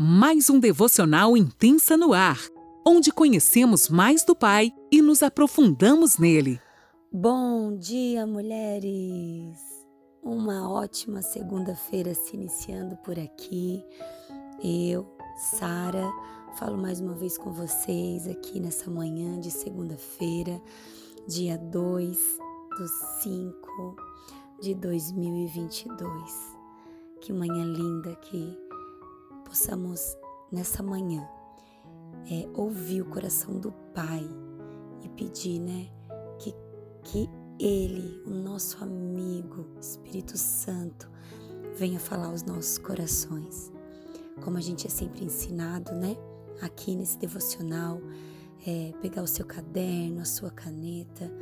mais 0.00 0.48
um 0.48 0.60
devocional 0.60 1.36
intensa 1.36 1.96
no 1.96 2.12
ar, 2.12 2.38
onde 2.86 3.10
conhecemos 3.10 3.88
mais 3.88 4.24
do 4.24 4.32
Pai 4.32 4.72
e 4.92 5.02
nos 5.02 5.24
aprofundamos 5.24 6.18
nele. 6.18 6.60
Bom 7.12 7.76
dia, 7.76 8.24
mulheres! 8.24 9.58
Uma 10.22 10.70
ótima 10.70 11.20
segunda-feira 11.20 12.14
se 12.14 12.36
iniciando 12.36 12.96
por 12.98 13.18
aqui. 13.18 13.84
Eu, 14.62 15.04
Sara, 15.58 16.08
falo 16.54 16.78
mais 16.78 17.00
uma 17.00 17.14
vez 17.14 17.36
com 17.36 17.50
vocês 17.50 18.28
aqui 18.28 18.60
nessa 18.60 18.88
manhã 18.88 19.40
de 19.40 19.50
segunda-feira, 19.50 20.62
dia 21.26 21.58
2 21.58 22.38
do 22.78 22.88
5 23.24 23.96
de 24.62 24.76
2022. 24.76 26.56
Que 27.20 27.32
manhã 27.32 27.64
linda 27.64 28.14
que 28.14 28.67
possamos 29.48 30.16
nessa 30.52 30.82
manhã 30.82 31.26
é, 32.30 32.46
ouvir 32.54 33.00
o 33.00 33.06
coração 33.06 33.58
do 33.58 33.72
Pai 33.94 34.22
e 35.02 35.08
pedir, 35.08 35.58
né, 35.58 35.88
que, 36.38 36.54
que 37.02 37.28
Ele, 37.58 38.22
o 38.26 38.30
nosso 38.30 38.82
amigo, 38.84 39.66
Espírito 39.80 40.36
Santo, 40.36 41.10
venha 41.74 41.98
falar 41.98 42.26
aos 42.26 42.42
nossos 42.42 42.76
corações. 42.78 43.72
Como 44.44 44.58
a 44.58 44.60
gente 44.60 44.86
é 44.86 44.90
sempre 44.90 45.24
ensinado, 45.24 45.92
né, 45.92 46.16
aqui 46.60 46.94
nesse 46.94 47.18
devocional, 47.18 48.00
é, 48.66 48.92
pegar 49.00 49.22
o 49.22 49.26
seu 49.26 49.46
caderno, 49.46 50.20
a 50.20 50.24
sua 50.24 50.50
caneta 50.50 51.32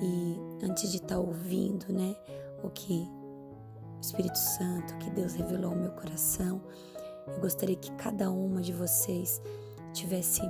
e 0.00 0.64
antes 0.64 0.90
de 0.90 0.98
estar 0.98 1.16
tá 1.16 1.18
ouvindo, 1.18 1.92
né, 1.92 2.14
o 2.62 2.70
que 2.70 3.08
o 3.96 4.00
Espírito 4.00 4.38
Santo, 4.38 4.96
que 4.98 5.10
Deus 5.10 5.34
revelou 5.34 5.72
ao 5.72 5.76
meu 5.76 5.90
coração, 5.90 6.62
eu 7.34 7.40
gostaria 7.40 7.76
que 7.76 7.92
cada 7.92 8.30
uma 8.30 8.60
de 8.60 8.72
vocês 8.72 9.40
tivesse 9.92 10.42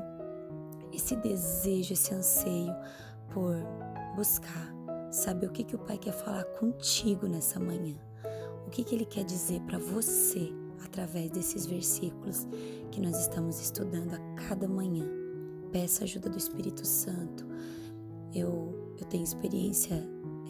esse 0.92 1.16
desejo, 1.16 1.92
esse 1.92 2.12
anseio 2.12 2.74
por 3.32 3.56
buscar, 4.16 4.74
saber 5.10 5.46
o 5.46 5.50
que, 5.50 5.64
que 5.64 5.76
o 5.76 5.78
Pai 5.78 5.98
quer 5.98 6.12
falar 6.12 6.44
contigo 6.44 7.26
nessa 7.26 7.60
manhã. 7.60 7.96
O 8.66 8.70
que, 8.70 8.84
que 8.84 8.94
Ele 8.94 9.04
quer 9.04 9.24
dizer 9.24 9.60
para 9.62 9.78
você 9.78 10.52
através 10.84 11.30
desses 11.30 11.66
versículos 11.66 12.46
que 12.90 13.00
nós 13.00 13.20
estamos 13.20 13.60
estudando 13.60 14.14
a 14.14 14.18
cada 14.34 14.68
manhã. 14.68 15.08
Peça 15.70 16.04
ajuda 16.04 16.28
do 16.28 16.36
Espírito 16.36 16.86
Santo. 16.86 17.46
Eu, 18.34 18.94
eu 18.98 19.06
tenho 19.06 19.22
experiência, 19.22 19.94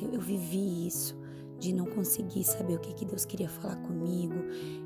eu, 0.01 0.13
eu 0.13 0.21
vivi 0.21 0.87
isso, 0.87 1.19
de 1.59 1.73
não 1.75 1.85
conseguir 1.85 2.45
saber 2.45 2.75
o 2.75 2.79
que, 2.79 2.95
que 2.95 3.05
Deus 3.05 3.25
queria 3.27 3.49
falar 3.49 3.77
comigo. 3.77 4.35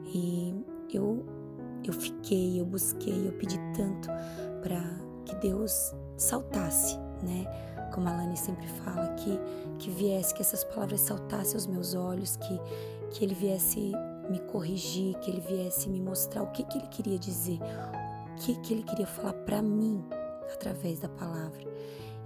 E 0.06 0.54
eu 0.92 1.24
eu 1.84 1.92
fiquei, 1.92 2.60
eu 2.60 2.64
busquei, 2.64 3.28
eu 3.28 3.32
pedi 3.32 3.58
tanto 3.76 4.08
para 4.62 4.82
que 5.24 5.34
Deus 5.36 5.94
saltasse, 6.16 6.96
né? 7.22 7.44
Como 7.92 8.08
a 8.08 8.12
Lani 8.12 8.36
sempre 8.36 8.66
fala, 8.66 9.14
que, 9.14 9.38
que 9.78 9.90
viesse, 9.90 10.34
que 10.34 10.42
essas 10.42 10.64
palavras 10.64 11.00
saltassem 11.00 11.54
aos 11.54 11.66
meus 11.66 11.94
olhos, 11.94 12.36
que, 12.36 12.60
que 13.10 13.24
Ele 13.24 13.34
viesse 13.34 13.92
me 14.28 14.40
corrigir, 14.40 15.16
que 15.18 15.30
Ele 15.30 15.40
viesse 15.40 15.88
me 15.88 16.00
mostrar 16.00 16.42
o 16.42 16.48
que, 16.48 16.64
que 16.64 16.78
Ele 16.78 16.88
queria 16.88 17.18
dizer, 17.18 17.58
o 18.32 18.34
que, 18.36 18.56
que 18.56 18.74
Ele 18.74 18.82
queria 18.82 19.06
falar 19.06 19.34
para 19.34 19.62
mim 19.62 20.02
através 20.52 21.00
da 21.00 21.08
palavra. 21.08 21.62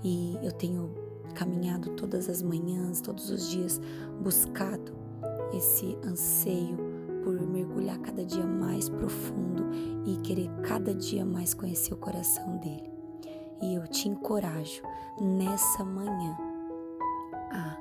E 0.02 0.38
eu 0.42 0.52
tenho 0.52 0.94
caminhado 1.34 1.90
todas 1.90 2.28
as 2.28 2.40
manhãs, 2.40 3.00
todos 3.00 3.30
os 3.30 3.50
dias, 3.50 3.80
buscado 4.22 4.96
esse 5.52 5.98
anseio 6.04 6.87
por 7.28 7.46
mergulhar 7.46 7.98
cada 7.98 8.24
dia 8.24 8.46
mais 8.46 8.88
profundo 8.88 9.70
e 10.06 10.16
querer 10.22 10.48
cada 10.62 10.94
dia 10.94 11.26
mais 11.26 11.52
conhecer 11.52 11.92
o 11.92 11.98
coração 11.98 12.56
dele. 12.56 12.90
E 13.60 13.74
eu 13.74 13.86
te 13.86 14.08
encorajo 14.08 14.80
nessa 15.20 15.84
manhã 15.84 16.38
a 17.52 17.76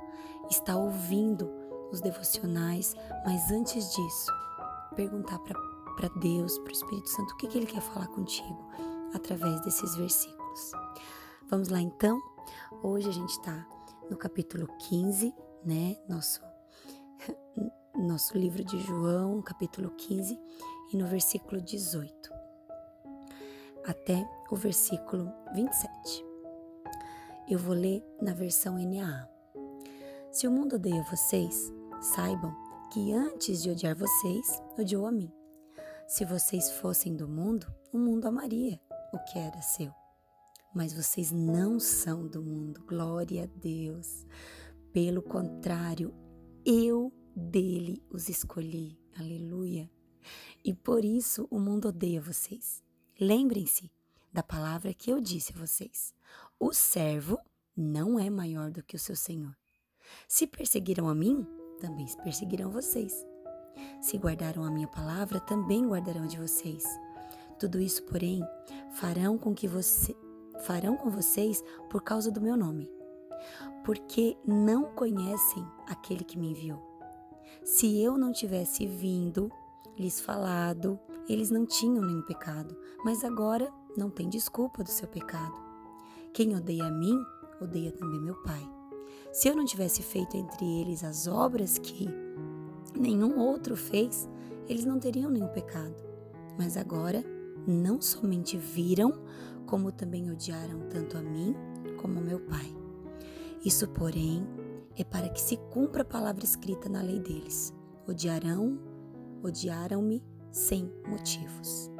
estar 0.49 0.75
ouvindo 0.75 1.49
os 1.93 2.01
devocionais, 2.01 2.93
mas 3.25 3.49
antes 3.49 3.95
disso, 3.95 4.29
perguntar 4.97 5.39
para 5.39 6.09
Deus, 6.19 6.59
para 6.59 6.67
o 6.67 6.73
Espírito 6.73 7.07
Santo, 7.07 7.33
o 7.33 7.37
que, 7.37 7.47
que 7.47 7.57
ele 7.57 7.67
quer 7.67 7.81
falar 7.81 8.07
contigo 8.07 8.67
através 9.13 9.61
desses 9.61 9.95
versículos. 9.95 10.71
Vamos 11.49 11.69
lá 11.69 11.79
então? 11.79 12.21
Hoje 12.83 13.07
a 13.07 13.13
gente 13.13 13.29
está 13.29 13.65
no 14.09 14.17
capítulo 14.17 14.67
15, 14.89 15.33
né? 15.63 15.95
Nosso 16.09 16.41
nosso 17.97 18.37
livro 18.37 18.63
de 18.63 18.79
João, 18.79 19.41
capítulo 19.41 19.89
15, 19.91 20.39
e 20.93 20.97
no 20.97 21.07
versículo 21.07 21.61
18 21.61 22.37
até 23.87 24.29
o 24.51 24.55
versículo 24.55 25.31
27. 25.55 26.25
Eu 27.49 27.57
vou 27.57 27.73
ler 27.73 28.03
na 28.21 28.33
versão 28.33 28.77
NAA. 28.77 29.27
Se 30.29 30.45
o 30.45 30.51
mundo 30.51 30.75
odeia 30.75 31.01
vocês, 31.03 31.71
saibam 32.01 32.53
que 32.91 33.13
antes 33.13 33.63
de 33.63 33.71
odiar 33.71 33.95
vocês, 33.95 34.61
odiou 34.77 35.07
a 35.07 35.11
mim. 35.11 35.31
Se 36.05 36.25
vocês 36.25 36.69
fossem 36.71 37.15
do 37.15 37.27
mundo, 37.27 37.65
o 37.93 37.97
mundo 37.97 38.27
amaria 38.27 38.79
o 39.13 39.19
que 39.19 39.39
era 39.39 39.61
seu. 39.61 39.91
Mas 40.75 40.93
vocês 40.93 41.31
não 41.31 41.79
são 41.79 42.27
do 42.27 42.43
mundo, 42.43 42.83
glória 42.85 43.45
a 43.45 43.59
Deus. 43.59 44.27
Pelo 44.91 45.21
contrário, 45.21 46.13
eu 46.65 47.11
dele 47.37 48.03
os 48.09 48.29
escolhi. 48.29 48.97
Aleluia. 49.15 49.89
E 50.65 50.73
por 50.73 51.05
isso 51.05 51.47
o 51.51 51.59
mundo 51.59 51.89
odeia 51.89 52.19
vocês. 52.19 52.83
Lembrem-se 53.19 53.91
da 54.33 54.41
palavra 54.41 54.93
que 54.93 55.11
eu 55.11 55.21
disse 55.21 55.53
a 55.53 55.59
vocês. 55.59 56.13
O 56.59 56.73
servo 56.73 57.39
não 57.75 58.19
é 58.19 58.29
maior 58.29 58.71
do 58.71 58.81
que 58.81 58.95
o 58.95 58.99
seu 58.99 59.15
senhor. 59.15 59.55
Se 60.27 60.47
perseguiram 60.47 61.07
a 61.07 61.13
mim, 61.13 61.45
também 61.79 62.07
perseguirão 62.23 62.71
vocês. 62.71 63.13
Se 64.01 64.17
guardaram 64.17 64.63
a 64.63 64.71
minha 64.71 64.87
palavra, 64.87 65.39
também 65.39 65.87
guardarão 65.87 66.25
de 66.25 66.39
vocês. 66.39 66.83
Tudo 67.59 67.79
isso, 67.79 68.03
porém, 68.03 68.41
farão 68.93 69.37
com 69.37 69.53
que 69.53 69.67
você 69.67 70.15
farão 70.61 70.97
com 70.97 71.11
vocês 71.11 71.63
por 71.87 72.01
causa 72.01 72.31
do 72.31 72.41
meu 72.41 72.57
nome, 72.57 72.89
porque 73.85 74.35
não 74.43 74.85
conhecem 74.95 75.63
aquele 75.85 76.23
que 76.23 76.37
me 76.37 76.49
enviou. 76.49 76.96
Se 77.67 78.01
eu 78.01 78.17
não 78.17 78.31
tivesse 78.31 78.87
vindo, 78.87 79.51
lhes 79.99 80.21
falado, 80.21 80.97
eles 81.27 81.51
não 81.51 81.65
tinham 81.65 82.01
nenhum 82.01 82.21
pecado, 82.21 82.73
mas 83.03 83.25
agora 83.25 83.69
não 83.97 84.09
tem 84.09 84.29
desculpa 84.29 84.85
do 84.85 84.89
seu 84.89 85.05
pecado. 85.05 85.53
Quem 86.33 86.55
odeia 86.55 86.85
a 86.85 86.89
mim, 86.89 87.21
odeia 87.59 87.91
também 87.91 88.21
meu 88.21 88.35
Pai. 88.41 88.65
Se 89.33 89.49
eu 89.49 89.55
não 89.55 89.65
tivesse 89.65 90.01
feito 90.01 90.37
entre 90.37 90.65
eles 90.79 91.03
as 91.03 91.27
obras 91.27 91.77
que 91.77 92.07
nenhum 92.97 93.37
outro 93.37 93.75
fez, 93.75 94.29
eles 94.69 94.85
não 94.85 94.97
teriam 94.97 95.29
nenhum 95.29 95.49
pecado. 95.49 96.01
Mas 96.57 96.77
agora 96.77 97.21
não 97.67 98.01
somente 98.01 98.57
viram, 98.57 99.11
como 99.65 99.91
também 99.91 100.31
odiaram 100.31 100.87
tanto 100.89 101.17
a 101.17 101.21
mim 101.21 101.53
como 101.97 102.17
ao 102.17 102.23
meu 102.23 102.39
Pai. 102.39 102.73
Isso, 103.65 103.89
porém, 103.89 104.47
é 104.97 105.03
para 105.03 105.29
que 105.29 105.39
se 105.39 105.57
cumpra 105.71 106.01
a 106.01 106.05
palavra 106.05 106.43
escrita 106.43 106.89
na 106.89 107.01
lei 107.01 107.19
deles. 107.19 107.73
Odiarão, 108.07 108.79
odiaram-me 109.43 110.23
sem 110.51 110.91
motivos. 111.07 111.91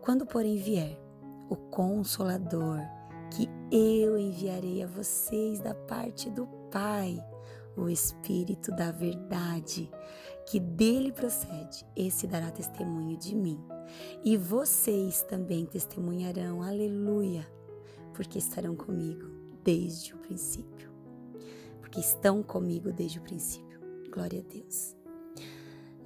Quando, 0.00 0.24
porém, 0.24 0.56
vier 0.56 0.98
o 1.50 1.56
Consolador, 1.56 2.80
que 3.30 3.48
eu 3.70 4.18
enviarei 4.18 4.82
a 4.82 4.86
vocês 4.86 5.60
da 5.60 5.74
parte 5.74 6.30
do 6.30 6.46
Pai, 6.70 7.22
o 7.76 7.88
Espírito 7.88 8.70
da 8.72 8.90
Verdade, 8.90 9.90
que 10.46 10.58
dele 10.58 11.12
procede, 11.12 11.86
esse 11.94 12.26
dará 12.26 12.50
testemunho 12.50 13.16
de 13.16 13.34
mim. 13.34 13.62
E 14.24 14.36
vocês 14.36 15.22
também 15.22 15.66
testemunharão, 15.66 16.62
aleluia, 16.62 17.46
porque 18.14 18.38
estarão 18.38 18.74
comigo 18.74 19.26
desde 19.62 20.14
o 20.14 20.18
princípio 20.18 20.89
porque 21.90 21.98
estão 21.98 22.40
comigo 22.40 22.92
desde 22.92 23.18
o 23.18 23.22
princípio. 23.22 23.80
Glória 24.12 24.40
a 24.40 24.52
Deus. 24.52 24.94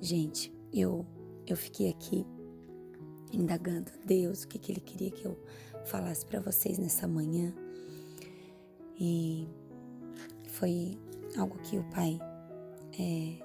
Gente, 0.01 0.51
eu 0.73 1.05
eu 1.47 1.59
fiquei 1.59 1.91
aqui 1.91 2.27
indagando 3.31 3.93
Deus 4.03 4.45
o 4.45 4.49
que, 4.49 4.59
que 4.59 4.73
Ele 4.73 4.81
queria 4.81 5.11
que 5.11 5.27
eu 5.27 5.39
falasse 5.85 6.25
para 6.25 6.41
vocês 6.41 6.79
nessa 6.79 7.07
manhã 7.07 7.53
e 8.99 9.47
foi 10.49 10.99
algo 11.37 11.59
que 11.59 11.77
o 11.77 11.85
Pai 11.91 12.19
é, 12.99 13.45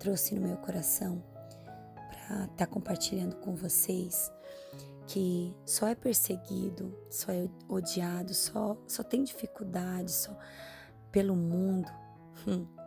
trouxe 0.00 0.34
no 0.34 0.40
meu 0.40 0.56
coração 0.56 1.22
para 1.94 2.44
estar 2.44 2.56
tá 2.56 2.66
compartilhando 2.66 3.36
com 3.36 3.54
vocês 3.54 4.32
que 5.06 5.54
só 5.64 5.86
é 5.86 5.94
perseguido, 5.94 6.92
só 7.08 7.30
é 7.30 7.48
odiado, 7.68 8.34
só 8.34 8.76
só 8.88 9.04
tem 9.04 9.22
dificuldade, 9.22 10.10
só 10.10 10.36
pelo 11.12 11.36
mundo. 11.36 11.88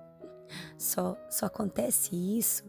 Só, 0.78 1.18
só 1.28 1.48
acontece 1.48 2.16
isso 2.16 2.64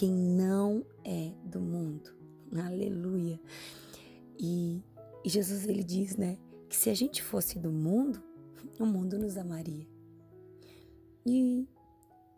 quem 0.00 0.10
não 0.10 0.82
é 1.04 1.30
do 1.44 1.60
mundo. 1.60 2.10
Aleluia. 2.56 3.38
E, 4.38 4.82
e 5.22 5.28
Jesus 5.28 5.68
ele 5.68 5.84
diz, 5.84 6.16
né, 6.16 6.38
que 6.70 6.74
se 6.74 6.88
a 6.88 6.94
gente 6.94 7.22
fosse 7.22 7.58
do 7.58 7.70
mundo, 7.70 8.22
o 8.80 8.86
mundo 8.86 9.18
nos 9.18 9.36
amaria. 9.36 9.86
E 11.26 11.68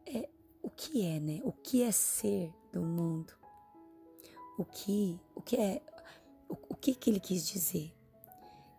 é 0.05 0.29
o 0.61 0.69
que 0.69 1.07
é, 1.07 1.21
né? 1.21 1.41
O 1.45 1.53
que 1.53 1.85
é 1.85 1.93
ser 1.93 2.53
do 2.73 2.83
mundo? 2.83 3.33
O 4.59 4.65
que, 4.65 5.21
o 5.35 5.41
que 5.41 5.57
é, 5.57 5.81
o, 6.49 6.57
o 6.71 6.75
que 6.75 6.97
que 6.97 7.11
ele 7.11 7.21
quis 7.21 7.47
dizer? 7.47 7.95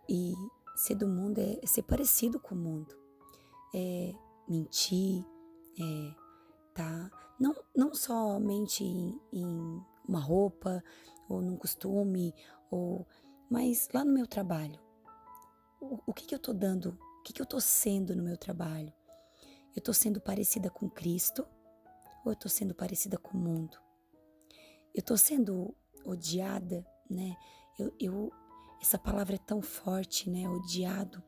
E 0.06 0.34
ser 0.76 0.96
do 0.96 1.08
mundo 1.08 1.38
é 1.38 1.66
ser 1.66 1.84
parecido 1.84 2.38
com 2.38 2.54
o 2.54 2.58
mundo, 2.58 2.94
é 3.74 4.12
mentir, 4.48 5.24
é 5.78 6.24
tá? 6.74 7.10
Não, 7.38 7.54
não 7.74 7.94
somente 7.94 8.84
em, 8.84 9.18
em 9.32 9.82
uma 10.06 10.20
roupa 10.20 10.82
ou 11.28 11.40
num 11.40 11.56
costume, 11.56 12.34
ou 12.70 13.06
mas 13.48 13.88
lá 13.94 14.04
no 14.04 14.12
meu 14.12 14.26
trabalho, 14.26 14.80
o, 15.80 15.98
o 16.06 16.12
que 16.12 16.26
que 16.26 16.34
eu 16.34 16.38
tô 16.38 16.52
dando? 16.52 16.98
O 17.20 17.22
que 17.22 17.32
que 17.32 17.40
eu 17.40 17.46
tô 17.46 17.60
sendo 17.60 18.14
no 18.14 18.22
meu 18.22 18.36
trabalho? 18.36 18.92
Eu 19.74 19.82
tô 19.82 19.92
sendo 19.92 20.20
parecida 20.20 20.68
com 20.68 20.90
Cristo 20.90 21.46
ou 22.24 22.32
eu 22.32 22.36
tô 22.36 22.48
sendo 22.48 22.74
parecida 22.74 23.16
com 23.16 23.36
o 23.36 23.40
mundo? 23.40 23.78
Eu 24.94 25.02
tô 25.02 25.16
sendo 25.16 25.74
odiada, 26.04 26.86
né? 27.08 27.34
Eu, 27.78 27.94
eu 27.98 28.32
essa 28.80 28.98
palavra 28.98 29.36
é 29.36 29.38
tão 29.38 29.62
forte, 29.62 30.28
né? 30.28 30.48
Odiado, 30.48 31.22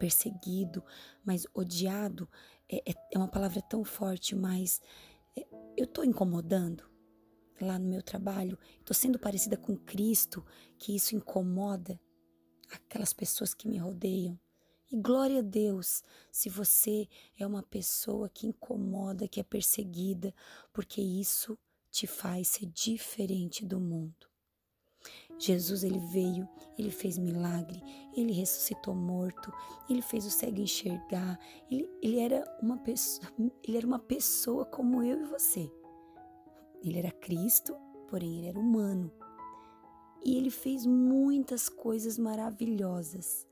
perseguido, 0.00 0.82
mas 1.22 1.46
odiado 1.52 2.26
é, 2.66 2.78
é, 2.90 2.94
é 3.12 3.18
uma 3.18 3.28
palavra 3.28 3.60
tão 3.60 3.84
forte, 3.84 4.34
mas 4.34 4.80
é, 5.36 5.46
eu 5.76 5.86
tô 5.86 6.02
incomodando 6.02 6.88
lá 7.60 7.78
no 7.78 7.86
meu 7.86 8.02
trabalho, 8.02 8.58
tô 8.82 8.94
sendo 8.94 9.18
parecida 9.18 9.58
com 9.58 9.76
Cristo, 9.76 10.42
que 10.78 10.96
isso 10.96 11.14
incomoda 11.14 12.00
aquelas 12.72 13.12
pessoas 13.12 13.52
que 13.52 13.68
me 13.68 13.76
rodeiam. 13.76 14.40
E 14.90 14.96
glória 14.96 15.40
a 15.40 15.42
Deus 15.42 16.02
se 16.32 16.48
você 16.48 17.06
é 17.38 17.46
uma 17.46 17.62
pessoa 17.62 18.30
que 18.30 18.46
incomoda, 18.46 19.28
que 19.28 19.38
é 19.38 19.44
perseguida, 19.44 20.34
porque 20.72 21.02
isso 21.02 21.58
te 21.90 22.06
faz 22.06 22.48
ser 22.48 22.66
diferente 22.66 23.66
do 23.66 23.78
mundo. 23.78 24.29
Jesus 25.40 25.82
ele 25.82 25.98
veio, 25.98 26.46
ele 26.78 26.90
fez 26.90 27.16
milagre, 27.16 27.82
ele 28.14 28.30
ressuscitou 28.30 28.94
morto, 28.94 29.50
ele 29.88 30.02
fez 30.02 30.26
o 30.26 30.30
cego 30.30 30.60
enxergar, 30.60 31.40
ele, 31.70 31.90
ele, 32.02 32.20
era 32.20 32.44
uma 32.62 32.76
pessoa, 32.76 33.26
ele 33.66 33.78
era 33.78 33.86
uma 33.86 33.98
pessoa 33.98 34.66
como 34.66 35.02
eu 35.02 35.22
e 35.22 35.24
você. 35.24 35.72
Ele 36.84 36.98
era 36.98 37.10
Cristo, 37.10 37.74
porém 38.06 38.38
ele 38.38 38.48
era 38.48 38.60
humano. 38.60 39.10
E 40.22 40.36
ele 40.36 40.50
fez 40.50 40.84
muitas 40.84 41.70
coisas 41.70 42.18
maravilhosas. 42.18 43.46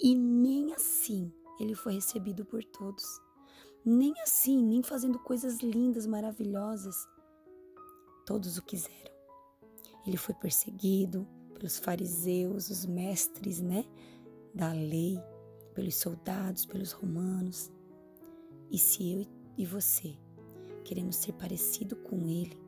E 0.00 0.14
nem 0.14 0.72
assim 0.72 1.32
ele 1.58 1.74
foi 1.74 1.94
recebido 1.94 2.44
por 2.44 2.62
todos. 2.62 3.04
Nem 3.84 4.14
assim, 4.22 4.62
nem 4.62 4.80
fazendo 4.80 5.18
coisas 5.18 5.58
lindas, 5.58 6.06
maravilhosas. 6.06 6.96
Todos 8.24 8.56
o 8.56 8.62
quiseram. 8.62 9.09
Ele 10.06 10.16
foi 10.16 10.34
perseguido 10.34 11.26
pelos 11.54 11.78
fariseus, 11.78 12.70
os 12.70 12.86
mestres, 12.86 13.60
né, 13.60 13.84
da 14.54 14.72
lei, 14.72 15.18
pelos 15.74 15.96
soldados, 15.96 16.64
pelos 16.64 16.92
romanos. 16.92 17.70
E 18.70 18.78
se 18.78 19.12
eu 19.12 19.26
e 19.58 19.66
você 19.66 20.16
queremos 20.84 21.16
ser 21.16 21.32
parecido 21.32 21.96
com 21.96 22.26
ele, 22.26 22.58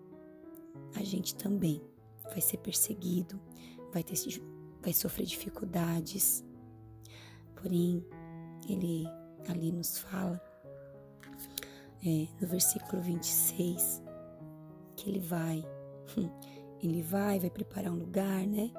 a 0.95 1.03
gente 1.03 1.35
também 1.35 1.83
vai 2.25 2.41
ser 2.41 2.59
perseguido, 2.59 3.41
vai, 3.93 4.03
ter, 4.03 4.17
vai 4.83 4.93
sofrer 4.93 5.27
dificuldades. 5.27 6.45
Porém, 7.57 8.05
ele 8.69 9.07
ali 9.49 9.73
nos 9.73 9.99
fala, 9.99 10.41
é, 12.05 12.27
no 12.41 12.47
versículo 12.47 13.01
26, 13.03 14.03
que 14.97 15.09
ele 15.09 15.21
vai, 15.21 15.65
ele 16.83 17.01
vai, 17.01 17.39
vai 17.39 17.51
preparar 17.51 17.93
um 17.93 17.97
lugar, 17.97 18.47
né? 18.47 18.73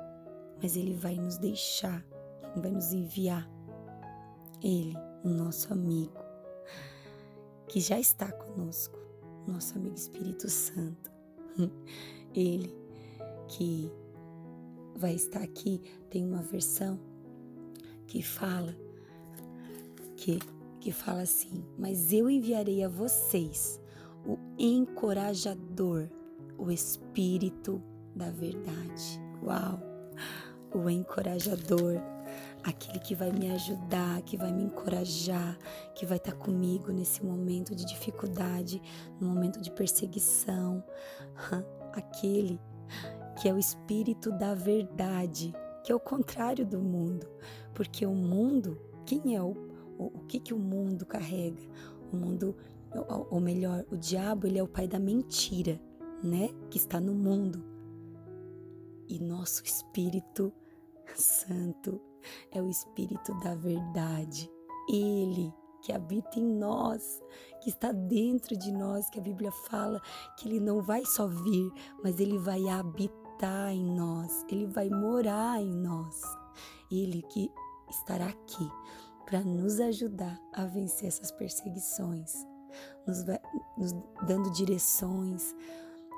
Mas 0.62 0.76
ele 0.76 0.94
vai 0.94 1.16
nos 1.16 1.38
deixar, 1.38 2.06
vai 2.56 2.72
nos 2.72 2.92
enviar. 2.92 3.50
Ele, 4.62 4.94
o 5.24 5.30
nosso 5.30 5.72
amigo, 5.72 6.18
que 7.68 7.80
já 7.80 8.00
está 8.00 8.32
conosco, 8.32 8.98
nosso 9.48 9.78
amigo 9.78 9.96
Espírito 9.96 10.50
Santo. 10.50 11.12
Ele 12.34 12.74
que 13.48 13.92
vai 14.96 15.14
estar 15.14 15.42
aqui, 15.42 15.82
tem 16.10 16.26
uma 16.26 16.42
versão 16.42 17.00
que 18.08 18.22
fala 18.22 18.76
que 20.16 20.40
que 20.80 20.92
fala 20.92 21.22
assim: 21.22 21.64
"Mas 21.78 22.12
eu 22.12 22.30
enviarei 22.30 22.84
a 22.84 22.90
vocês 22.90 23.80
o 24.26 24.38
encorajador, 24.58 26.10
o 26.58 26.72
espírito 26.72 27.82
da 28.16 28.30
verdade". 28.30 29.20
Uau! 29.44 29.80
O 30.74 30.90
encorajador, 30.90 32.02
aquele 32.64 33.00
que 33.00 33.14
vai 33.14 33.32
me 33.32 33.52
ajudar, 33.52 34.22
que 34.24 34.38
vai 34.38 34.52
me 34.52 34.64
encorajar, 34.64 35.58
que 35.94 36.06
vai 36.06 36.18
estar 36.18 36.34
comigo 36.34 36.92
nesse 36.92 37.24
momento 37.24 37.76
de 37.76 37.86
dificuldade, 37.86 38.82
no 39.20 39.28
momento 39.28 39.62
de 39.62 39.70
perseguição, 39.70 40.84
aquele 41.94 42.60
que 43.40 43.50
é 43.50 43.54
o 43.54 43.58
espírito 43.58 44.32
da 44.32 44.54
verdade, 44.54 45.54
que 45.84 45.92
é 45.92 45.96
o 45.96 46.00
contrário 46.00 46.66
do 46.66 46.80
mundo, 46.80 47.28
porque 47.74 48.06
o 48.06 48.14
mundo, 48.14 48.80
quem 49.06 49.36
é 49.36 49.42
o, 49.42 49.52
o, 49.98 50.06
o 50.06 50.26
que 50.28 50.40
que 50.40 50.54
o 50.54 50.60
mundo 50.60 51.06
carrega? 51.06 51.62
O 52.12 52.16
mundo, 52.16 52.56
ou, 52.92 53.28
ou 53.32 53.40
melhor, 53.40 53.84
o 53.92 53.98
diabo, 53.98 54.48
ele 54.48 54.60
é 54.60 54.64
o 54.64 54.68
pai 54.68 54.88
da 54.88 55.00
mentira, 55.00 55.80
né? 56.24 56.50
Que 56.70 56.78
está 56.78 57.02
no 57.02 57.14
mundo. 57.14 57.73
E 59.14 59.20
nosso 59.20 59.64
Espírito 59.64 60.52
Santo 61.16 62.02
é 62.52 62.60
o 62.60 62.68
Espírito 62.68 63.32
da 63.42 63.54
verdade. 63.54 64.50
Ele 64.90 65.54
que 65.84 65.94
habita 65.94 66.40
em 66.40 66.58
nós, 66.58 67.22
que 67.62 67.70
está 67.70 67.92
dentro 67.92 68.58
de 68.58 68.72
nós, 68.72 69.08
que 69.12 69.20
a 69.20 69.22
Bíblia 69.22 69.52
fala 69.70 70.02
que 70.36 70.50
ele 70.50 70.60
não 70.60 70.82
vai 70.82 71.06
só 71.06 71.28
vir, 71.28 71.72
mas 72.04 72.20
ele 72.20 72.40
vai 72.40 72.68
habitar 72.68 73.72
em 73.72 73.86
nós, 73.86 74.44
ele 74.50 74.66
vai 74.66 74.90
morar 74.90 75.62
em 75.62 75.70
nós. 75.70 76.20
Ele 76.90 77.22
que 77.22 77.52
estará 77.92 78.26
aqui 78.26 78.68
para 79.28 79.42
nos 79.42 79.80
ajudar 79.80 80.42
a 80.54 80.66
vencer 80.66 81.10
essas 81.10 81.32
perseguições, 81.32 82.34
nos, 83.06 83.24
nos 83.78 83.94
dando 84.26 84.50
direções, 84.54 85.54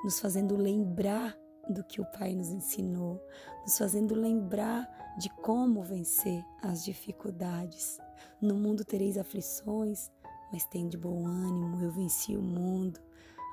nos 0.02 0.18
fazendo 0.18 0.56
lembrar 0.56 1.36
do 1.68 1.84
que 1.84 2.00
o 2.00 2.06
Pai 2.12 2.34
nos 2.34 2.48
ensinou, 2.48 3.20
nos 3.62 3.76
fazendo 3.76 4.14
lembrar 4.14 4.88
de 5.18 5.28
como 5.42 5.82
vencer 5.82 6.44
as 6.62 6.84
dificuldades. 6.84 7.98
No 8.40 8.54
mundo 8.54 8.84
tereis 8.84 9.16
aflições, 9.16 10.10
mas 10.52 10.64
tem 10.66 10.88
de 10.88 10.96
bom 10.96 11.26
ânimo, 11.26 11.82
eu 11.82 11.90
venci 11.90 12.36
o 12.36 12.42
mundo. 12.42 13.00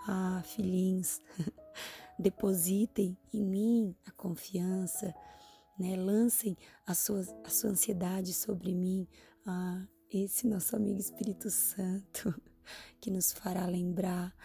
Ah, 0.06 0.42
filhinhos, 0.44 1.22
depositem 2.20 3.18
em 3.34 3.42
mim 3.42 3.96
a 4.06 4.12
confiança, 4.12 5.16
né? 5.80 5.96
Lancem 5.96 6.58
a 6.86 6.94
sua, 6.94 7.22
a 7.44 7.50
sua 7.50 7.70
ansiedade 7.70 8.34
sobre 8.34 8.76
mim. 8.76 9.08
Ah, 9.46 9.86
esse 10.12 10.46
nosso 10.46 10.76
amigo 10.76 11.00
Espírito 11.00 11.50
Santo 11.50 12.34
que 13.00 13.10
nos 13.10 13.32
fará 13.32 13.66
lembrar, 13.66 14.36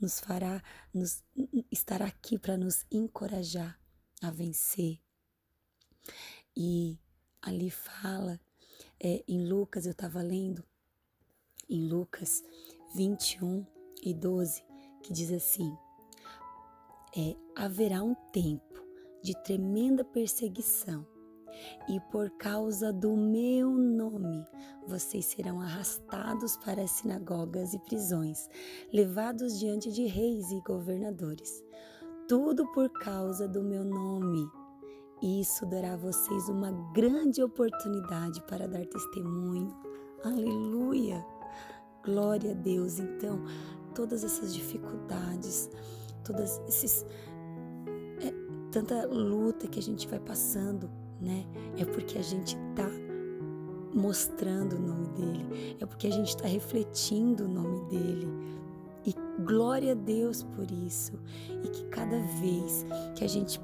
nos 0.00 0.20
fará 0.20 0.62
nos 0.92 1.22
estar 1.70 2.02
aqui 2.02 2.38
para 2.38 2.56
nos 2.56 2.84
encorajar 2.90 3.78
a 4.22 4.30
vencer. 4.30 5.00
E 6.56 6.98
ali 7.42 7.70
fala 7.70 8.40
é, 9.00 9.22
em 9.28 9.46
Lucas, 9.46 9.86
eu 9.86 9.92
estava 9.92 10.22
lendo 10.22 10.64
em 11.68 11.88
Lucas 11.88 12.42
21 12.94 13.66
e 14.02 14.14
12, 14.14 14.62
que 15.02 15.12
diz 15.12 15.32
assim: 15.32 15.76
é, 17.16 17.36
haverá 17.54 18.02
um 18.02 18.14
tempo 18.32 18.84
de 19.22 19.34
tremenda 19.42 20.04
perseguição, 20.04 21.06
e 21.88 22.00
por 22.10 22.30
causa 22.30 22.92
do 22.92 23.16
meu 23.16 23.70
nome 23.70 24.44
vocês 24.86 25.26
serão 25.26 25.60
arrastados 25.60 26.56
para 26.58 26.82
as 26.82 26.92
sinagogas 26.92 27.74
e 27.74 27.78
prisões, 27.80 28.48
levados 28.92 29.58
diante 29.58 29.90
de 29.90 30.06
reis 30.06 30.50
e 30.50 30.60
governadores. 30.60 31.62
Tudo 32.28 32.66
por 32.72 32.90
causa 32.90 33.48
do 33.48 33.62
meu 33.62 33.84
nome. 33.84 34.48
Isso 35.22 35.64
dará 35.66 35.94
a 35.94 35.96
vocês 35.96 36.48
uma 36.48 36.70
grande 36.92 37.42
oportunidade 37.42 38.40
para 38.42 38.68
dar 38.68 38.84
testemunho. 38.86 39.74
Aleluia! 40.24 41.24
Glória 42.04 42.52
a 42.52 42.54
Deus. 42.54 42.98
Então, 42.98 43.42
todas 43.94 44.22
essas 44.22 44.54
dificuldades, 44.54 45.70
todos 46.22 46.58
esses 46.68 47.04
é, 48.20 48.32
tanta 48.70 49.06
luta 49.06 49.66
que 49.66 49.78
a 49.78 49.82
gente 49.82 50.06
vai 50.06 50.20
passando, 50.20 50.90
né? 51.20 51.46
É 51.76 51.84
porque 51.84 52.18
a 52.18 52.22
gente 52.22 52.56
tá 52.74 52.88
mostrando 53.94 54.76
o 54.76 54.80
nome 54.80 55.08
dele, 55.08 55.76
é 55.80 55.86
porque 55.86 56.06
a 56.06 56.10
gente 56.10 56.28
está 56.28 56.46
refletindo 56.46 57.44
o 57.44 57.48
nome 57.48 57.80
dele. 57.88 58.28
E 59.06 59.14
glória 59.44 59.92
a 59.92 59.94
Deus 59.94 60.42
por 60.42 60.68
isso. 60.70 61.12
E 61.64 61.68
que 61.68 61.84
cada 61.84 62.18
vez 62.40 62.84
que 63.14 63.24
a 63.24 63.28
gente 63.28 63.60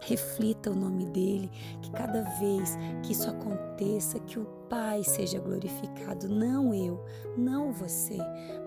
reflita 0.00 0.70
o 0.70 0.74
nome 0.74 1.06
dele, 1.06 1.50
que 1.80 1.90
cada 1.90 2.22
vez 2.38 2.76
que 3.02 3.12
isso 3.12 3.28
aconteça, 3.28 4.18
que 4.20 4.38
o 4.38 4.44
Pai 4.68 5.04
seja 5.04 5.38
glorificado, 5.38 6.28
não 6.28 6.74
eu, 6.74 7.04
não 7.36 7.72
você, 7.72 8.18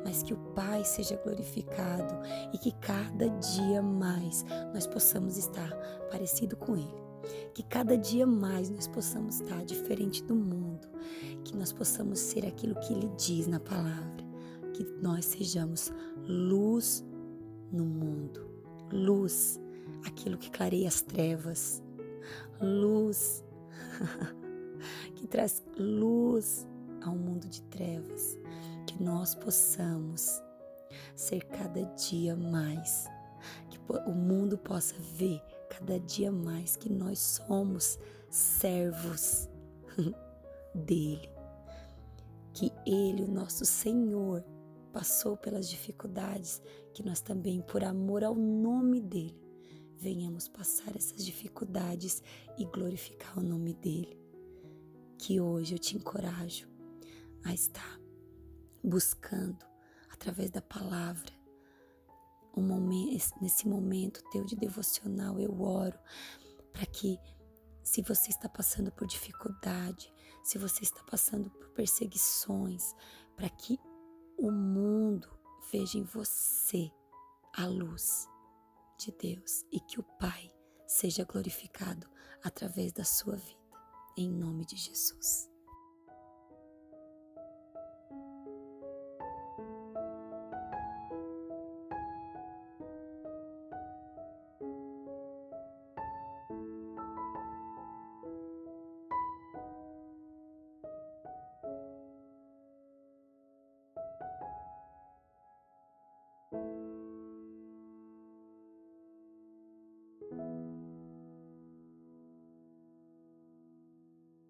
mas 0.06 0.24
que 0.24 0.34
o 0.34 0.38
Pai 0.56 0.84
seja 0.86 1.20
glorificado 1.24 2.16
e 2.54 2.58
que 2.58 2.72
cada 2.74 3.30
dia 3.30 3.82
mais 3.82 4.46
nós 4.74 4.88
possamos 4.88 5.38
estar 5.38 5.70
parecido 6.10 6.56
com 6.56 6.76
ele. 6.76 7.07
Que 7.54 7.64
cada 7.64 7.98
dia 7.98 8.26
mais 8.26 8.70
nós 8.70 8.88
possamos 8.88 9.42
estar 9.42 9.64
diferente 9.66 10.24
do 10.24 10.36
mundo, 10.36 10.88
que 11.44 11.56
nós 11.56 11.74
possamos 11.74 12.20
ser 12.20 12.46
aquilo 12.46 12.76
que 12.76 12.94
ele 12.94 13.10
diz 13.18 13.48
na 13.48 13.60
palavra, 13.60 14.26
que 14.74 14.84
nós 15.02 15.26
sejamos 15.26 15.92
luz 16.28 17.04
no 17.72 17.86
mundo, 17.86 18.48
luz 18.92 19.60
aquilo 20.06 20.38
que 20.38 20.50
clareia 20.52 20.88
as 20.88 21.02
trevas, 21.02 21.84
luz, 22.62 23.44
que 25.16 25.28
traz 25.28 25.64
luz 25.78 26.68
ao 27.02 27.16
mundo 27.16 27.48
de 27.48 27.62
trevas, 27.64 28.38
que 28.86 29.02
nós 29.02 29.36
possamos 29.36 30.42
ser 31.16 31.46
cada 31.46 31.84
dia 31.96 32.36
mais, 32.36 33.08
que 33.70 33.80
o 34.08 34.14
mundo 34.14 34.58
possa 34.58 34.96
ver 35.16 35.42
cada 35.70 36.00
dia 36.00 36.32
mais 36.32 36.76
que 36.76 36.92
nós 36.92 37.20
somos 37.20 37.98
servos 38.30 39.48
dele, 40.74 41.30
que 42.54 42.72
ele, 42.86 43.24
o 43.24 43.28
nosso 43.28 43.66
Senhor, 43.66 44.44
passou 44.92 45.38
pelas 45.38 45.70
dificuldades, 45.70 46.62
que 46.94 47.04
nós 47.04 47.22
também, 47.22 47.62
por 47.62 47.84
amor 47.84 48.24
ao 48.24 48.36
nome 48.36 49.00
dele, 49.00 49.40
venhamos 49.96 50.48
passar 50.48 50.96
essas 50.96 51.24
dificuldades 51.24 52.22
e 52.58 52.66
glorificar 52.66 53.38
o 53.38 53.44
nome 53.44 53.74
dele. 53.74 54.18
Que 55.18 55.40
hoje 55.40 55.76
eu 55.76 55.80
te 55.80 55.96
encorajo 55.96 56.68
a 57.44 57.54
estar 57.54 58.00
buscando 58.84 59.66
através 60.12 60.50
da 60.50 60.62
palavra. 60.62 61.37
Um 62.58 62.64
momento, 62.64 63.36
nesse 63.40 63.68
momento 63.68 64.24
teu 64.32 64.44
de 64.44 64.56
devocional, 64.56 65.40
eu 65.40 65.62
oro 65.62 65.98
para 66.74 66.86
que, 66.88 67.20
se 67.84 68.02
você 68.02 68.30
está 68.30 68.50
passando 68.50 68.92
por 68.92 69.06
dificuldade, 69.06 70.12
se 70.44 70.58
você 70.58 70.84
está 70.84 71.04
passando 71.04 71.52
por 71.52 71.70
perseguições, 71.70 72.96
para 73.36 73.48
que 73.48 73.78
o 74.38 74.52
mundo 74.52 75.30
veja 75.72 76.00
em 76.00 76.04
você 76.04 76.92
a 77.54 77.68
luz 77.68 78.28
de 78.98 79.12
Deus 79.12 79.64
e 79.72 79.80
que 79.80 80.00
o 80.00 80.04
Pai 80.04 80.52
seja 80.88 81.24
glorificado 81.24 82.10
através 82.44 82.92
da 82.92 83.04
sua 83.04 83.36
vida. 83.36 83.58
Em 84.18 84.32
nome 84.32 84.66
de 84.66 84.76
Jesus. 84.76 85.57